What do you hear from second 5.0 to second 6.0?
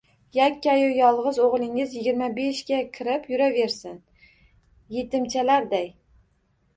etimchalarday